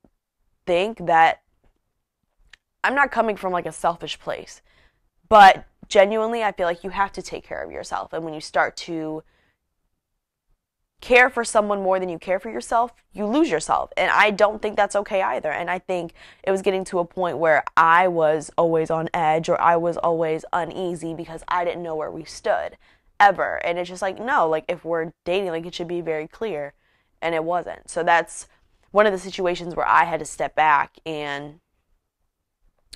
think 0.66 1.06
that 1.06 1.42
I'm 2.82 2.94
not 2.94 3.10
coming 3.10 3.36
from 3.36 3.52
like 3.52 3.66
a 3.66 3.72
selfish 3.72 4.18
place, 4.18 4.60
but 5.28 5.64
genuinely, 5.88 6.42
I 6.42 6.52
feel 6.52 6.66
like 6.66 6.84
you 6.84 6.90
have 6.90 7.12
to 7.12 7.22
take 7.22 7.44
care 7.44 7.62
of 7.62 7.70
yourself. 7.70 8.12
And 8.12 8.24
when 8.24 8.34
you 8.34 8.40
start 8.40 8.76
to 8.78 9.22
care 11.00 11.28
for 11.28 11.44
someone 11.44 11.82
more 11.82 12.00
than 12.00 12.08
you 12.08 12.18
care 12.18 12.40
for 12.40 12.50
yourself, 12.50 12.92
you 13.12 13.26
lose 13.26 13.50
yourself. 13.50 13.92
And 13.96 14.10
I 14.10 14.30
don't 14.30 14.62
think 14.62 14.76
that's 14.76 14.96
okay 14.96 15.20
either. 15.20 15.50
And 15.50 15.70
I 15.70 15.78
think 15.78 16.14
it 16.42 16.50
was 16.50 16.62
getting 16.62 16.84
to 16.86 16.98
a 16.98 17.04
point 17.04 17.38
where 17.38 17.62
I 17.76 18.08
was 18.08 18.50
always 18.56 18.90
on 18.90 19.10
edge 19.12 19.48
or 19.48 19.60
I 19.60 19.76
was 19.76 19.98
always 19.98 20.44
uneasy 20.52 21.12
because 21.12 21.42
I 21.46 21.64
didn't 21.64 21.82
know 21.82 21.94
where 21.94 22.10
we 22.10 22.24
stood 22.24 22.78
ever. 23.24 23.56
And 23.64 23.78
it's 23.78 23.88
just 23.88 24.02
like, 24.02 24.18
no, 24.18 24.48
like 24.48 24.64
if 24.68 24.84
we're 24.84 25.12
dating, 25.24 25.50
like 25.50 25.66
it 25.66 25.74
should 25.74 25.88
be 25.88 26.00
very 26.00 26.28
clear. 26.28 26.74
And 27.22 27.34
it 27.34 27.44
wasn't. 27.44 27.88
So 27.88 28.02
that's 28.02 28.46
one 28.90 29.06
of 29.06 29.12
the 29.12 29.18
situations 29.18 29.74
where 29.74 29.88
I 29.88 30.04
had 30.04 30.20
to 30.20 30.26
step 30.26 30.54
back 30.54 30.98
and 31.04 31.60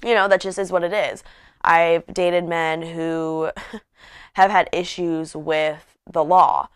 you 0.05 0.15
know, 0.15 0.29
that 0.29 0.41
just 0.41 0.59
is 0.59 0.71
what 0.71 0.85
it 0.85 0.93
is. 0.93 1.25
I've 1.63 2.07
dated 2.07 2.45
men 2.45 2.83
who 2.83 3.51
have 4.35 4.51
had 4.51 4.69
issues 4.73 5.35
with 5.35 5.97
the 6.11 6.25
law. 6.25 6.69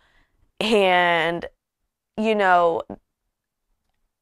And, 0.59 1.45
you 2.17 2.35
know, 2.35 2.81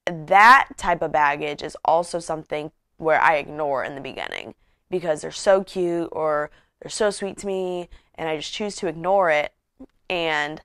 that 0.05 0.69
type 0.77 1.01
of 1.01 1.11
baggage 1.11 1.61
is 1.61 1.75
also 1.85 2.19
something 2.19 2.71
where 2.97 3.21
I 3.21 3.37
ignore 3.37 3.83
in 3.83 3.95
the 3.95 4.01
beginning 4.01 4.53
because 4.89 5.21
they're 5.21 5.31
so 5.31 5.63
cute 5.63 6.09
or 6.11 6.51
they're 6.81 6.89
so 6.89 7.09
sweet 7.09 7.37
to 7.39 7.47
me 7.47 7.89
and 8.21 8.29
I 8.29 8.37
just 8.37 8.53
choose 8.53 8.75
to 8.75 8.87
ignore 8.87 9.31
it. 9.31 9.51
And 10.07 10.61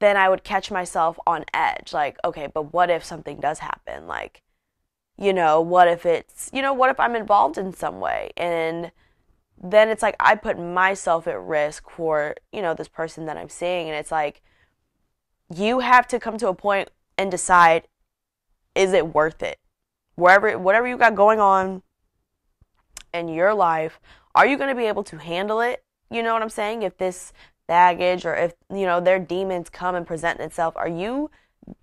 then 0.00 0.18
I 0.18 0.28
would 0.28 0.44
catch 0.44 0.70
myself 0.70 1.18
on 1.26 1.46
edge 1.54 1.94
like, 1.94 2.18
okay, 2.26 2.46
but 2.52 2.74
what 2.74 2.90
if 2.90 3.02
something 3.02 3.40
does 3.40 3.60
happen? 3.60 4.06
Like, 4.06 4.42
you 5.16 5.32
know, 5.32 5.62
what 5.62 5.88
if 5.88 6.04
it's, 6.04 6.50
you 6.52 6.60
know, 6.60 6.74
what 6.74 6.90
if 6.90 7.00
I'm 7.00 7.16
involved 7.16 7.56
in 7.56 7.72
some 7.72 8.00
way? 8.00 8.32
And 8.36 8.92
then 9.62 9.88
it's 9.88 10.02
like 10.02 10.14
I 10.20 10.34
put 10.34 10.58
myself 10.58 11.26
at 11.26 11.40
risk 11.40 11.88
for, 11.88 12.34
you 12.52 12.60
know, 12.60 12.74
this 12.74 12.88
person 12.88 13.24
that 13.26 13.38
I'm 13.38 13.48
seeing. 13.48 13.88
And 13.88 13.96
it's 13.96 14.12
like, 14.12 14.42
you 15.54 15.78
have 15.78 16.06
to 16.08 16.20
come 16.20 16.36
to 16.36 16.48
a 16.48 16.54
point 16.54 16.90
and 17.16 17.30
decide 17.30 17.88
is 18.74 18.92
it 18.92 19.14
worth 19.14 19.42
it? 19.42 19.58
Wherever, 20.16 20.58
whatever 20.58 20.86
you 20.86 20.98
got 20.98 21.14
going 21.14 21.40
on 21.40 21.82
in 23.14 23.28
your 23.28 23.54
life, 23.54 24.00
are 24.34 24.46
you 24.46 24.58
going 24.58 24.68
to 24.68 24.76
be 24.76 24.86
able 24.86 25.04
to 25.04 25.16
handle 25.16 25.62
it? 25.62 25.82
You 26.12 26.22
know 26.22 26.32
what 26.32 26.42
I'm 26.42 26.50
saying? 26.50 26.82
If 26.82 26.98
this 26.98 27.32
baggage 27.66 28.26
or 28.26 28.34
if, 28.34 28.54
you 28.70 28.86
know, 28.86 29.00
their 29.00 29.18
demons 29.18 29.70
come 29.70 29.94
and 29.94 30.06
present 30.06 30.40
itself, 30.40 30.76
are 30.76 30.88
you, 30.88 31.30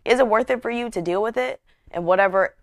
is 0.05 0.19
it 0.19 0.27
worth 0.27 0.49
it 0.49 0.61
for 0.61 0.69
you 0.69 0.89
to 0.89 1.01
deal 1.01 1.21
with 1.21 1.37
it? 1.37 1.61
And 1.91 2.05
whatever 2.05 2.55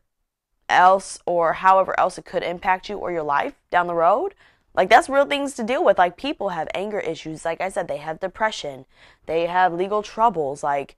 else 0.68 1.18
or 1.26 1.54
however 1.54 1.98
else 1.98 2.18
it 2.18 2.24
could 2.24 2.42
impact 2.42 2.88
you 2.88 2.96
or 2.96 3.10
your 3.12 3.22
life 3.22 3.54
down 3.70 3.86
the 3.86 3.94
road. 3.94 4.34
Like 4.74 4.90
that's 4.90 5.08
real 5.08 5.24
things 5.24 5.54
to 5.54 5.62
deal 5.62 5.84
with. 5.84 5.98
Like 5.98 6.16
people 6.16 6.50
have 6.50 6.68
anger 6.74 7.00
issues. 7.00 7.44
Like 7.44 7.60
I 7.60 7.68
said, 7.68 7.88
they 7.88 7.96
have 7.96 8.20
depression. 8.20 8.84
They 9.26 9.46
have 9.46 9.72
legal 9.72 10.02
troubles. 10.02 10.62
Like, 10.62 10.96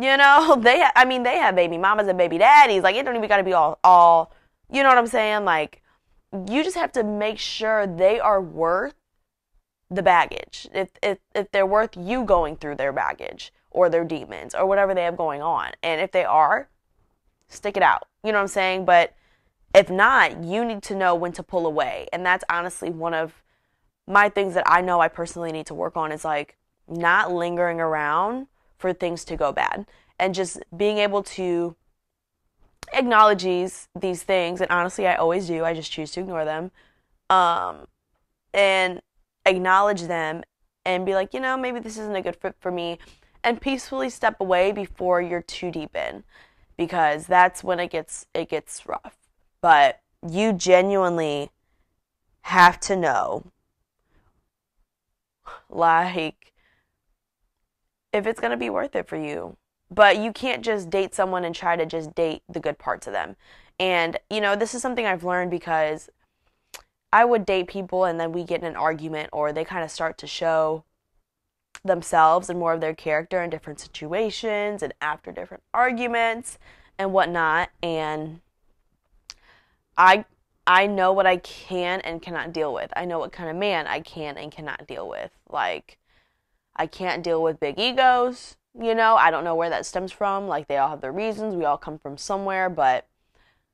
you 0.00 0.16
know, 0.16 0.56
they. 0.60 0.80
Ha- 0.80 0.92
I 0.96 1.04
mean, 1.04 1.22
they 1.22 1.36
have 1.36 1.54
baby 1.54 1.78
mamas 1.78 2.08
and 2.08 2.18
baby 2.18 2.38
daddies. 2.38 2.82
Like 2.82 2.96
it 2.96 3.04
don't 3.04 3.16
even 3.16 3.28
got 3.28 3.36
to 3.38 3.44
be 3.44 3.52
all 3.52 3.78
all. 3.84 4.32
You 4.70 4.82
know 4.82 4.88
what 4.88 4.98
I'm 4.98 5.06
saying? 5.06 5.44
Like, 5.44 5.82
you 6.48 6.64
just 6.64 6.76
have 6.76 6.92
to 6.92 7.04
make 7.04 7.38
sure 7.38 7.86
they 7.86 8.18
are 8.18 8.40
worth 8.40 8.94
the 9.90 10.02
baggage. 10.02 10.68
If 10.72 10.90
if 11.02 11.18
if 11.34 11.50
they're 11.52 11.66
worth 11.66 11.96
you 11.96 12.24
going 12.24 12.56
through 12.56 12.76
their 12.76 12.92
baggage 12.92 13.52
or 13.70 13.88
their 13.88 14.04
demons 14.04 14.54
or 14.54 14.66
whatever 14.66 14.94
they 14.94 15.04
have 15.04 15.16
going 15.16 15.42
on, 15.42 15.72
and 15.82 16.00
if 16.00 16.12
they 16.12 16.24
are, 16.24 16.68
stick 17.48 17.76
it 17.76 17.82
out. 17.82 18.08
You 18.24 18.32
know 18.32 18.38
what 18.38 18.42
I'm 18.42 18.48
saying? 18.48 18.84
But 18.84 19.14
if 19.74 19.90
not, 19.90 20.42
you 20.42 20.64
need 20.64 20.82
to 20.84 20.94
know 20.96 21.14
when 21.14 21.32
to 21.32 21.42
pull 21.42 21.66
away. 21.66 22.08
And 22.12 22.24
that's 22.24 22.44
honestly 22.48 22.90
one 22.90 23.14
of 23.14 23.42
my 24.06 24.28
things 24.28 24.54
that 24.54 24.64
I 24.66 24.80
know 24.80 25.00
I 25.00 25.08
personally 25.08 25.52
need 25.52 25.66
to 25.66 25.74
work 25.74 25.96
on 25.96 26.12
is 26.12 26.24
like 26.24 26.56
not 26.88 27.32
lingering 27.32 27.80
around 27.80 28.46
for 28.78 28.92
things 28.92 29.24
to 29.26 29.36
go 29.36 29.52
bad 29.52 29.86
and 30.18 30.34
just 30.34 30.58
being 30.76 30.98
able 30.98 31.22
to 31.22 31.76
acknowledge 32.92 33.42
these, 33.42 33.88
these 33.98 34.22
things. 34.22 34.60
And 34.60 34.70
honestly, 34.70 35.06
I 35.06 35.16
always 35.16 35.46
do. 35.46 35.64
I 35.64 35.74
just 35.74 35.92
choose 35.92 36.12
to 36.12 36.20
ignore 36.20 36.44
them. 36.44 36.70
Um, 37.28 37.86
and 38.54 39.02
acknowledge 39.46 40.02
them 40.02 40.42
and 40.84 41.06
be 41.06 41.14
like, 41.14 41.32
you 41.32 41.40
know, 41.40 41.56
maybe 41.56 41.80
this 41.80 41.96
isn't 41.98 42.16
a 42.16 42.22
good 42.22 42.36
fit 42.36 42.54
for 42.60 42.70
me 42.70 42.98
and 43.42 43.60
peacefully 43.60 44.10
step 44.10 44.36
away 44.40 44.72
before 44.72 45.22
you're 45.22 45.42
too 45.42 45.70
deep 45.70 45.96
in 45.96 46.24
because 46.76 47.26
that's 47.26 47.64
when 47.64 47.80
it 47.80 47.90
gets 47.90 48.26
it 48.34 48.48
gets 48.48 48.86
rough. 48.86 49.16
But 49.60 50.00
you 50.28 50.52
genuinely 50.52 51.50
have 52.42 52.78
to 52.80 52.96
know 52.96 53.50
like 55.68 56.52
if 58.12 58.26
it's 58.26 58.40
to 58.40 58.56
be 58.56 58.70
worth 58.70 58.96
it 58.96 59.08
for 59.08 59.16
you. 59.16 59.56
But 59.90 60.18
you 60.18 60.32
can't 60.32 60.64
just 60.64 60.90
date 60.90 61.14
someone 61.14 61.44
and 61.44 61.54
try 61.54 61.76
to 61.76 61.86
just 61.86 62.14
date 62.14 62.42
the 62.48 62.58
good 62.58 62.78
parts 62.78 63.06
of 63.06 63.12
them. 63.12 63.36
And 63.78 64.18
you 64.30 64.40
know, 64.40 64.56
this 64.56 64.74
is 64.74 64.82
something 64.82 65.06
I've 65.06 65.24
learned 65.24 65.50
because 65.50 66.10
I 67.16 67.24
would 67.24 67.46
date 67.46 67.66
people 67.66 68.04
and 68.04 68.20
then 68.20 68.32
we 68.32 68.44
get 68.44 68.60
in 68.60 68.66
an 68.66 68.76
argument 68.76 69.30
or 69.32 69.50
they 69.50 69.64
kind 69.64 69.82
of 69.82 69.90
start 69.90 70.18
to 70.18 70.26
show 70.26 70.84
themselves 71.82 72.50
and 72.50 72.58
more 72.58 72.74
of 72.74 72.82
their 72.82 72.94
character 72.94 73.42
in 73.42 73.48
different 73.48 73.80
situations 73.80 74.82
and 74.82 74.92
after 75.00 75.32
different 75.32 75.62
arguments 75.72 76.58
and 76.98 77.14
whatnot. 77.14 77.70
And 77.82 78.42
I 79.96 80.26
I 80.66 80.86
know 80.86 81.10
what 81.10 81.26
I 81.26 81.38
can 81.38 82.02
and 82.02 82.20
cannot 82.20 82.52
deal 82.52 82.74
with. 82.74 82.92
I 82.94 83.06
know 83.06 83.18
what 83.18 83.32
kind 83.32 83.48
of 83.48 83.56
man 83.56 83.86
I 83.86 84.00
can 84.00 84.36
and 84.36 84.52
cannot 84.52 84.86
deal 84.86 85.08
with. 85.08 85.30
Like 85.48 85.96
I 86.76 86.86
can't 86.86 87.24
deal 87.24 87.42
with 87.42 87.58
big 87.58 87.78
egos, 87.78 88.58
you 88.78 88.94
know. 88.94 89.16
I 89.16 89.30
don't 89.30 89.44
know 89.44 89.54
where 89.54 89.70
that 89.70 89.86
stems 89.86 90.12
from. 90.12 90.48
Like 90.48 90.68
they 90.68 90.76
all 90.76 90.90
have 90.90 91.00
their 91.00 91.12
reasons. 91.12 91.54
We 91.54 91.64
all 91.64 91.78
come 91.78 91.98
from 91.98 92.18
somewhere, 92.18 92.68
but 92.68 93.06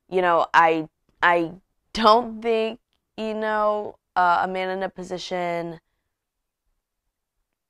you 0.07 0.21
know, 0.21 0.47
I 0.53 0.87
I 1.21 1.51
don't 1.91 2.41
think, 2.41 2.79
you 3.17 3.33
know, 3.33 3.95
uh, 4.15 4.39
a 4.41 4.47
man 4.47 4.69
in 4.69 4.83
a 4.83 4.89
position 4.89 5.79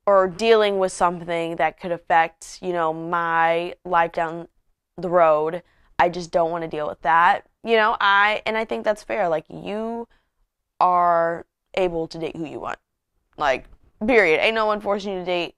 or 0.06 0.28
dealing 0.28 0.78
with 0.78 0.92
something 0.92 1.56
that 1.56 1.80
could 1.80 1.92
affect, 1.92 2.58
you 2.60 2.72
know, 2.72 2.92
my 2.92 3.74
life 3.84 4.12
down 4.12 4.48
the 4.96 5.08
road. 5.08 5.62
I 5.98 6.08
just 6.08 6.30
don't 6.30 6.50
want 6.50 6.62
to 6.62 6.68
deal 6.68 6.86
with 6.86 7.00
that. 7.02 7.46
You 7.62 7.76
know, 7.76 7.96
I 8.00 8.42
and 8.46 8.56
I 8.56 8.64
think 8.64 8.84
that's 8.84 9.02
fair. 9.02 9.28
Like 9.28 9.46
you 9.48 10.08
are 10.80 11.46
able 11.74 12.06
to 12.08 12.18
date 12.18 12.36
who 12.36 12.46
you 12.46 12.60
want. 12.60 12.78
Like 13.38 13.66
period. 14.06 14.40
Ain't 14.40 14.54
no 14.54 14.66
one 14.66 14.80
forcing 14.80 15.14
you 15.14 15.18
to 15.20 15.24
date 15.24 15.54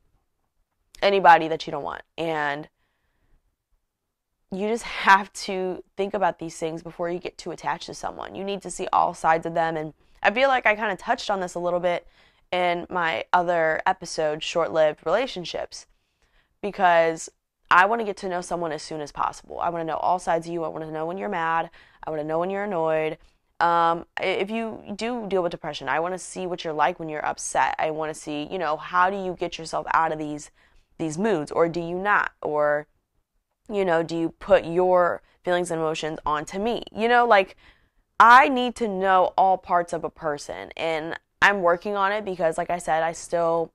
anybody 1.02 1.48
that 1.48 1.66
you 1.66 1.70
don't 1.70 1.82
want. 1.82 2.02
And 2.16 2.68
you 4.52 4.68
just 4.68 4.84
have 4.84 5.32
to 5.32 5.82
think 5.96 6.14
about 6.14 6.38
these 6.38 6.56
things 6.56 6.82
before 6.82 7.10
you 7.10 7.18
get 7.18 7.36
too 7.36 7.50
attached 7.50 7.86
to 7.86 7.94
someone. 7.94 8.34
You 8.34 8.44
need 8.44 8.62
to 8.62 8.70
see 8.70 8.86
all 8.92 9.12
sides 9.12 9.46
of 9.46 9.54
them 9.54 9.76
and 9.76 9.92
I 10.22 10.30
feel 10.32 10.48
like 10.48 10.66
I 10.66 10.74
kind 10.74 10.92
of 10.92 10.98
touched 10.98 11.30
on 11.30 11.40
this 11.40 11.54
a 11.54 11.60
little 11.60 11.80
bit 11.80 12.06
in 12.50 12.86
my 12.90 13.24
other 13.32 13.80
episode, 13.86 14.42
Short 14.42 14.72
Lived 14.72 15.00
Relationships, 15.04 15.86
because 16.62 17.28
I 17.70 17.86
want 17.86 18.00
to 18.00 18.04
get 18.04 18.16
to 18.18 18.28
know 18.28 18.40
someone 18.40 18.72
as 18.72 18.82
soon 18.82 19.00
as 19.00 19.12
possible. 19.12 19.60
I 19.60 19.68
want 19.68 19.82
to 19.82 19.86
know 19.86 19.96
all 19.96 20.18
sides 20.18 20.46
of 20.46 20.52
you. 20.52 20.64
I 20.64 20.68
want 20.68 20.84
to 20.84 20.90
know 20.90 21.06
when 21.06 21.18
you're 21.18 21.28
mad. 21.28 21.70
I 22.04 22.10
want 22.10 22.22
to 22.22 22.26
know 22.26 22.38
when 22.38 22.50
you're 22.50 22.64
annoyed. 22.64 23.18
Um, 23.58 24.04
if 24.20 24.50
you 24.50 24.82
do 24.96 25.26
deal 25.28 25.42
with 25.42 25.50
depression, 25.52 25.88
I 25.88 26.00
want 26.00 26.14
to 26.14 26.18
see 26.18 26.46
what 26.46 26.62
you're 26.62 26.72
like 26.72 26.98
when 26.98 27.08
you're 27.08 27.24
upset. 27.24 27.74
I 27.78 27.90
want 27.90 28.14
to 28.14 28.20
see, 28.20 28.48
you 28.50 28.58
know, 28.58 28.76
how 28.76 29.10
do 29.10 29.16
you 29.16 29.36
get 29.38 29.58
yourself 29.58 29.86
out 29.92 30.12
of 30.12 30.18
these 30.18 30.50
these 30.98 31.18
moods, 31.18 31.52
or 31.52 31.68
do 31.68 31.80
you 31.80 31.98
not, 31.98 32.32
or 32.40 32.86
you 33.70 33.84
know, 33.84 34.02
do 34.02 34.16
you 34.16 34.30
put 34.30 34.64
your 34.64 35.22
feelings 35.44 35.70
and 35.70 35.80
emotions 35.80 36.18
onto 36.24 36.58
me? 36.58 36.82
You 36.94 37.08
know, 37.08 37.26
like 37.26 37.56
I 38.18 38.48
need 38.48 38.74
to 38.76 38.88
know 38.88 39.32
all 39.36 39.58
parts 39.58 39.92
of 39.92 40.04
a 40.04 40.10
person, 40.10 40.70
and 40.76 41.18
I'm 41.42 41.62
working 41.62 41.96
on 41.96 42.12
it 42.12 42.24
because, 42.24 42.56
like 42.56 42.70
I 42.70 42.78
said, 42.78 43.02
I 43.02 43.12
still 43.12 43.72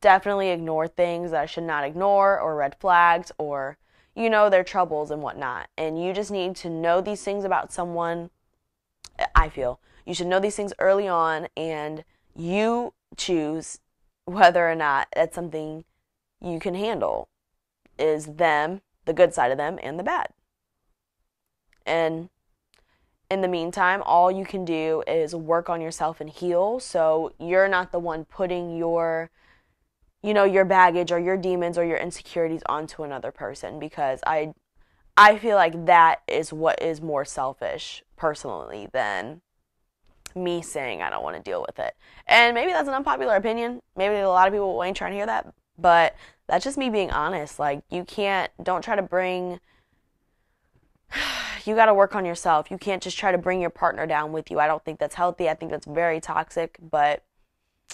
definitely 0.00 0.50
ignore 0.50 0.88
things 0.88 1.30
that 1.30 1.40
I 1.40 1.46
should 1.46 1.64
not 1.64 1.84
ignore 1.84 2.38
or 2.38 2.56
red 2.56 2.76
flags 2.78 3.32
or, 3.38 3.78
you 4.14 4.28
know, 4.28 4.50
their 4.50 4.64
troubles 4.64 5.10
and 5.10 5.22
whatnot. 5.22 5.68
And 5.78 6.02
you 6.02 6.12
just 6.12 6.30
need 6.30 6.56
to 6.56 6.68
know 6.68 7.00
these 7.00 7.22
things 7.22 7.44
about 7.44 7.72
someone. 7.72 8.30
I 9.34 9.48
feel 9.48 9.80
you 10.04 10.14
should 10.14 10.26
know 10.26 10.40
these 10.40 10.56
things 10.56 10.74
early 10.78 11.08
on 11.08 11.48
and 11.56 12.04
you 12.34 12.92
choose 13.16 13.78
whether 14.24 14.68
or 14.68 14.74
not 14.74 15.08
that's 15.14 15.34
something 15.34 15.84
you 16.40 16.58
can 16.58 16.74
handle. 16.74 17.28
Is 17.98 18.26
them, 18.26 18.82
the 19.04 19.12
good 19.12 19.34
side 19.34 19.50
of 19.50 19.58
them, 19.58 19.78
and 19.82 19.98
the 19.98 20.04
bad. 20.04 20.28
And 21.84 22.28
in 23.30 23.40
the 23.40 23.48
meantime, 23.48 24.02
all 24.04 24.30
you 24.30 24.44
can 24.44 24.64
do 24.64 25.02
is 25.06 25.34
work 25.34 25.70
on 25.70 25.80
yourself 25.80 26.20
and 26.20 26.28
heal. 26.28 26.78
So 26.78 27.32
you're 27.40 27.66
not 27.66 27.90
the 27.90 27.98
one 27.98 28.26
putting 28.26 28.76
your, 28.76 29.30
you 30.22 30.34
know, 30.34 30.44
your 30.44 30.64
baggage 30.64 31.10
or 31.10 31.18
your 31.18 31.36
demons 31.36 31.78
or 31.78 31.84
your 31.84 31.96
insecurities 31.96 32.62
onto 32.66 33.02
another 33.02 33.32
person 33.32 33.78
because 33.78 34.20
I, 34.26 34.52
I 35.16 35.38
feel 35.38 35.56
like 35.56 35.86
that 35.86 36.20
is 36.28 36.52
what 36.52 36.82
is 36.82 37.00
more 37.00 37.24
selfish 37.24 38.02
personally 38.16 38.88
than 38.92 39.40
me 40.34 40.62
saying 40.62 41.00
I 41.00 41.08
don't 41.08 41.22
want 41.22 41.36
to 41.36 41.42
deal 41.42 41.64
with 41.66 41.78
it. 41.78 41.94
And 42.26 42.54
maybe 42.54 42.72
that's 42.72 42.88
an 42.88 42.94
unpopular 42.94 43.36
opinion. 43.36 43.80
Maybe 43.96 44.16
a 44.16 44.28
lot 44.28 44.46
of 44.46 44.52
people 44.52 44.82
ain't 44.84 44.96
trying 44.96 45.12
to 45.12 45.16
hear 45.16 45.26
that, 45.26 45.52
but 45.78 46.14
that's 46.48 46.64
just 46.64 46.78
me 46.78 46.90
being 46.90 47.10
honest. 47.10 47.58
Like 47.58 47.82
you 47.90 48.04
can't, 48.04 48.50
don't 48.62 48.82
try 48.82 48.96
to 48.96 49.02
bring 49.02 49.60
you 51.64 51.74
got 51.74 51.86
to 51.86 51.94
work 51.94 52.14
on 52.14 52.24
yourself. 52.24 52.70
You 52.70 52.78
can't 52.78 53.02
just 53.02 53.18
try 53.18 53.32
to 53.32 53.38
bring 53.38 53.60
your 53.60 53.70
partner 53.70 54.06
down 54.06 54.32
with 54.32 54.50
you. 54.50 54.58
I 54.58 54.66
don't 54.66 54.84
think 54.84 54.98
that's 54.98 55.14
healthy. 55.14 55.48
I 55.48 55.54
think 55.54 55.70
that's 55.70 55.86
very 55.86 56.20
toxic. 56.20 56.78
But, 56.80 57.24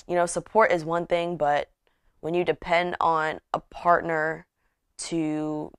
you 0.07 0.15
know, 0.15 0.27
support 0.27 0.73
is 0.73 0.85
one 0.85 1.07
thing, 1.07 1.37
but 1.37 1.71
when 2.21 2.35
you 2.35 2.45
depend 2.45 2.97
on 3.01 3.41
a 3.55 3.61
partner 3.61 4.47
to 4.99 5.71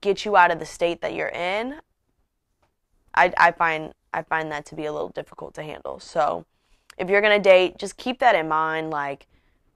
get 0.00 0.24
you 0.24 0.36
out 0.36 0.50
of 0.50 0.58
the 0.58 0.66
state 0.66 1.00
that 1.02 1.14
you're 1.14 1.28
in, 1.28 1.80
I, 3.14 3.32
I 3.36 3.52
find 3.52 3.92
I 4.14 4.22
find 4.22 4.50
that 4.52 4.64
to 4.66 4.74
be 4.74 4.86
a 4.86 4.92
little 4.92 5.10
difficult 5.10 5.54
to 5.54 5.62
handle. 5.62 6.00
So 6.00 6.46
if 6.96 7.10
you're 7.10 7.20
going 7.20 7.36
to 7.36 7.42
date, 7.42 7.78
just 7.78 7.96
keep 7.96 8.20
that 8.20 8.34
in 8.34 8.48
mind. 8.48 8.90
Like, 8.90 9.26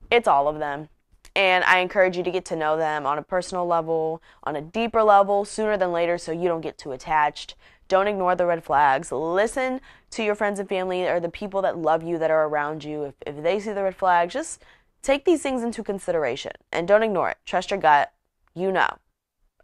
it's 0.09 0.27
all 0.27 0.47
of 0.47 0.59
them. 0.59 0.89
And 1.35 1.63
I 1.63 1.79
encourage 1.79 2.15
you 2.15 2.23
to 2.23 2.31
get 2.31 2.45
to 2.45 2.55
know 2.55 2.77
them 2.77 3.05
on 3.07 3.17
a 3.17 3.23
personal 3.23 3.65
level, 3.65 4.21
on 4.43 4.55
a 4.55 4.61
deeper 4.61 5.01
level, 5.01 5.45
sooner 5.45 5.77
than 5.77 5.91
later, 5.91 6.17
so 6.17 6.31
you 6.31 6.47
don't 6.47 6.61
get 6.61 6.77
too 6.77 6.91
attached. 6.91 7.55
Don't 7.87 8.07
ignore 8.07 8.35
the 8.35 8.45
red 8.45 8.63
flags. 8.63 9.11
Listen 9.11 9.81
to 10.11 10.23
your 10.23 10.35
friends 10.35 10.59
and 10.59 10.69
family 10.69 11.07
or 11.07 11.19
the 11.19 11.29
people 11.29 11.61
that 11.63 11.77
love 11.77 12.03
you 12.03 12.17
that 12.19 12.31
are 12.31 12.47
around 12.47 12.83
you. 12.83 13.03
If, 13.03 13.15
if 13.25 13.43
they 13.43 13.59
see 13.59 13.73
the 13.73 13.83
red 13.83 13.95
flags, 13.95 14.33
just 14.33 14.63
take 15.01 15.25
these 15.25 15.41
things 15.41 15.63
into 15.63 15.83
consideration 15.83 16.51
and 16.71 16.87
don't 16.87 17.03
ignore 17.03 17.29
it. 17.29 17.37
Trust 17.45 17.71
your 17.71 17.79
gut. 17.79 18.13
You 18.55 18.71
know. 18.71 18.97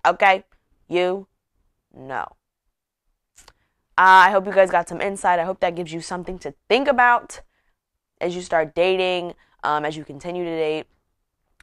Okay? 0.05 0.43
You 0.87 1.27
know. 1.95 2.27
Uh, 3.97 4.27
I 4.27 4.31
hope 4.31 4.45
you 4.45 4.53
guys 4.53 4.71
got 4.71 4.87
some 4.87 5.01
insight. 5.01 5.39
I 5.39 5.43
hope 5.43 5.59
that 5.59 5.75
gives 5.75 5.91
you 5.91 6.01
something 6.01 6.39
to 6.39 6.53
think 6.67 6.87
about 6.87 7.41
as 8.21 8.35
you 8.35 8.41
start 8.41 8.73
dating, 8.73 9.33
um, 9.63 9.85
as 9.85 9.97
you 9.97 10.03
continue 10.03 10.43
to 10.43 10.55
date. 10.55 10.87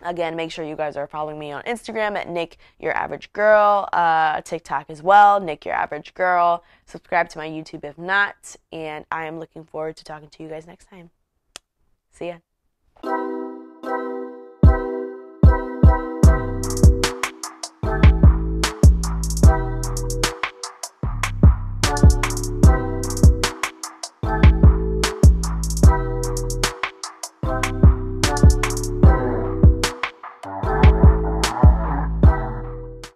Again, 0.03 0.37
make 0.37 0.51
sure 0.51 0.65
you 0.65 0.77
guys 0.77 0.97
are 0.97 1.07
following 1.07 1.39
me 1.39 1.53
on 1.53 1.63
Instagram 1.63 2.17
at 2.17 2.29
Nick 2.29 2.59
Your 2.79 2.93
Average 2.93 3.33
Girl, 3.33 3.89
uh, 3.93 4.43
TikTok 4.43 4.91
as 4.91 5.03
well, 5.03 5.41
Nick 5.41 5.65
Your 5.65 5.75
Average 5.75 6.13
Girl. 6.15 6.63
Subscribe 6.85 7.31
to 7.31 7.39
my 7.39 7.49
YouTube 7.49 7.83
if 7.83 7.97
not, 7.97 8.57
and 8.73 9.07
I 9.11 9.25
am 9.25 9.39
looking 9.39 9.65
forward 9.65 9.97
to 9.97 10.05
talking 10.05 10.29
to 10.29 10.43
you 10.43 10.51
guys 10.51 10.67
next 10.67 10.91
time. 10.91 11.11
See 12.13 12.29
ya. 12.29 13.36